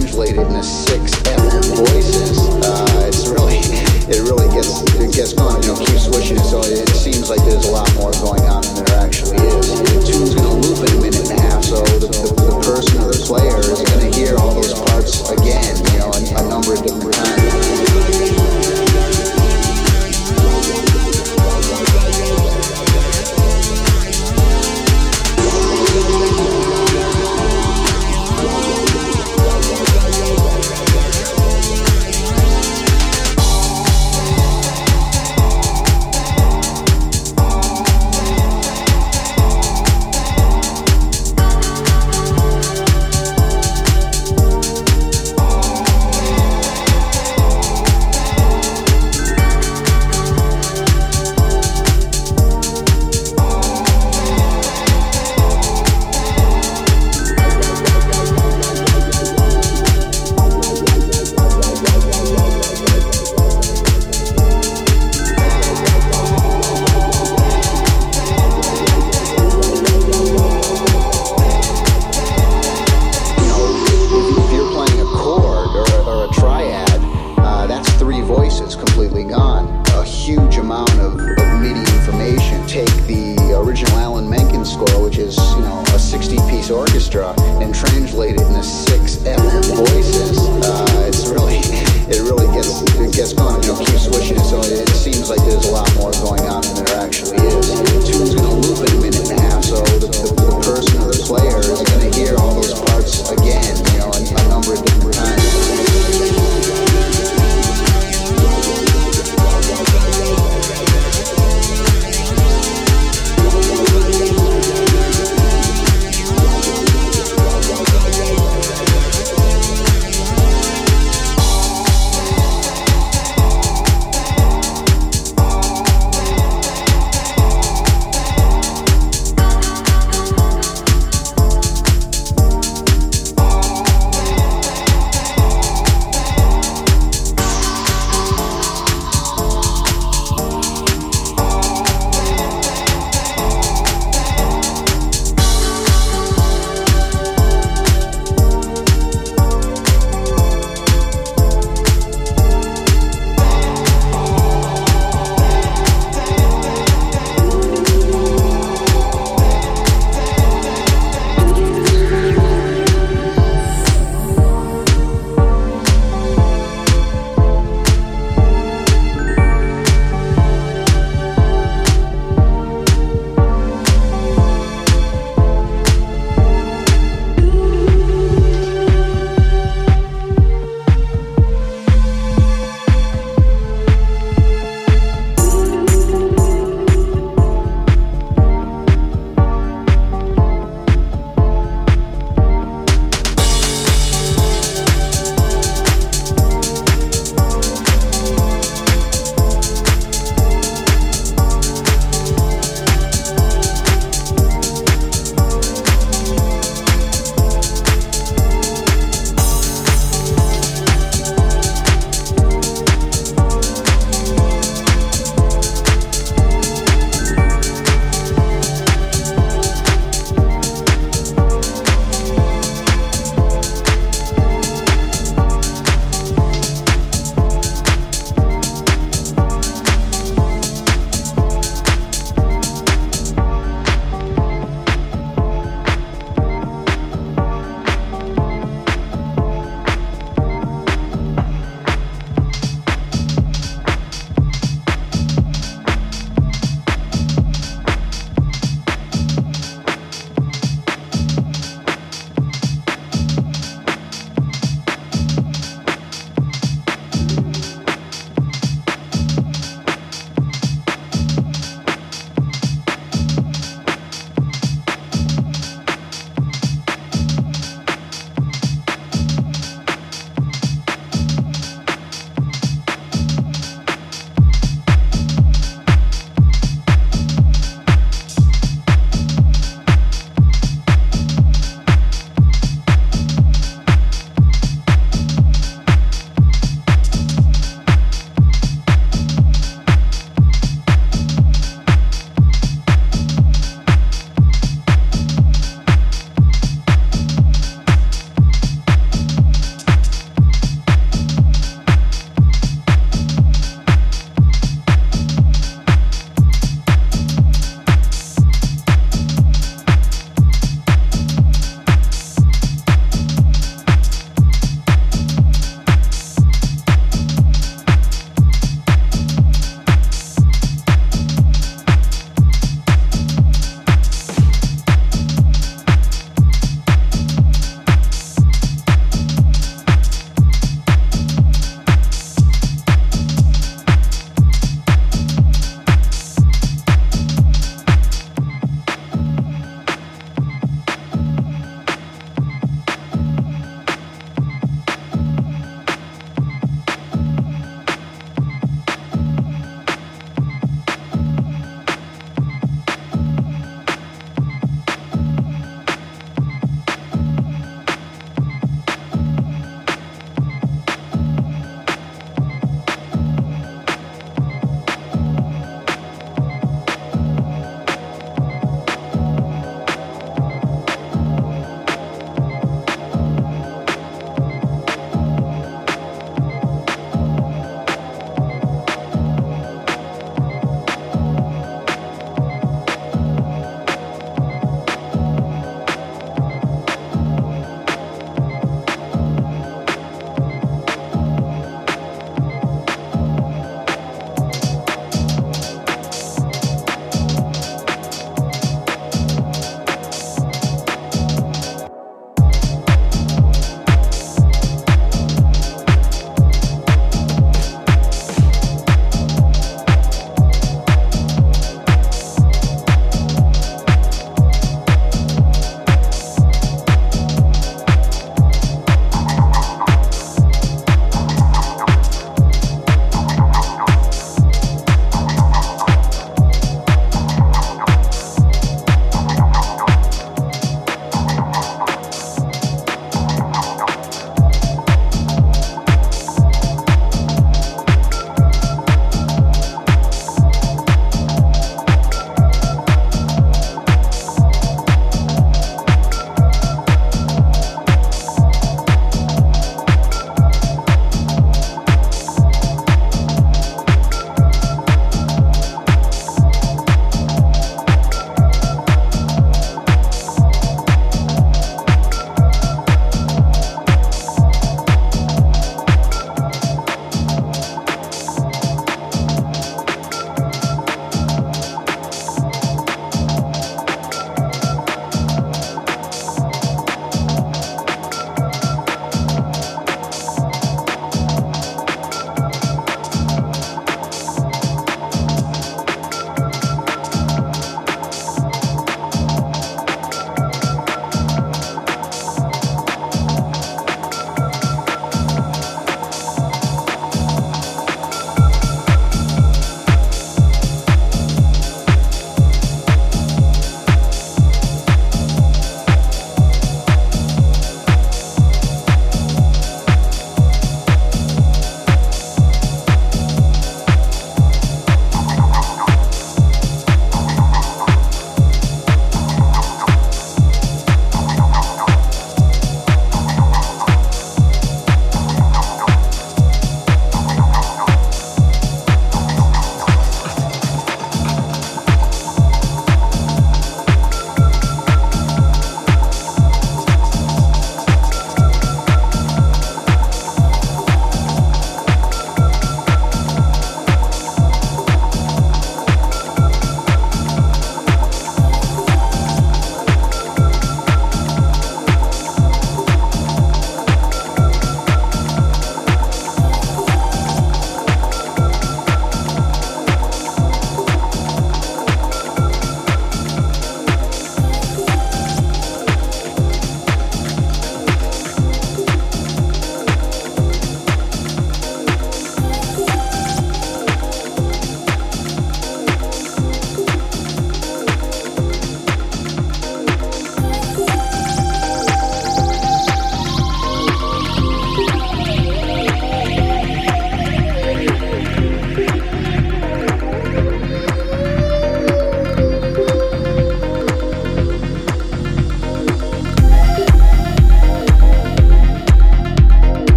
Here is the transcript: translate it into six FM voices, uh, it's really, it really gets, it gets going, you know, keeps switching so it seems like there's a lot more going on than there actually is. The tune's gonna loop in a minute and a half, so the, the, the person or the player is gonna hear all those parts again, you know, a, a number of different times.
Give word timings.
translate 0.00 0.32
it 0.32 0.38
into 0.38 0.62
six 0.62 1.12
FM 1.28 1.76
voices, 1.76 2.48
uh, 2.64 3.04
it's 3.06 3.28
really, 3.28 3.60
it 4.08 4.24
really 4.24 4.48
gets, 4.48 4.80
it 4.96 5.12
gets 5.12 5.34
going, 5.34 5.60
you 5.62 5.68
know, 5.68 5.76
keeps 5.76 6.06
switching 6.06 6.38
so 6.38 6.60
it 6.60 6.88
seems 6.88 7.28
like 7.28 7.40
there's 7.44 7.66
a 7.66 7.70
lot 7.70 7.92
more 7.96 8.10
going 8.12 8.40
on 8.48 8.62
than 8.62 8.84
there 8.84 8.98
actually 8.98 9.36
is. 9.36 9.68
The 9.68 10.00
tune's 10.00 10.34
gonna 10.34 10.56
loop 10.56 10.80
in 10.88 10.96
a 10.96 11.00
minute 11.02 11.28
and 11.28 11.38
a 11.38 11.42
half, 11.42 11.64
so 11.64 11.84
the, 12.00 12.08
the, 12.08 12.32
the 12.32 12.56
person 12.64 12.96
or 13.02 13.12
the 13.12 13.20
player 13.28 13.60
is 13.60 13.82
gonna 13.92 14.14
hear 14.16 14.36
all 14.38 14.54
those 14.54 14.72
parts 14.72 15.20
again, 15.28 15.76
you 15.92 15.98
know, 16.00 16.08
a, 16.16 16.20
a 16.32 16.48
number 16.48 16.72
of 16.72 16.80
different 16.80 17.14
times. 17.14 18.69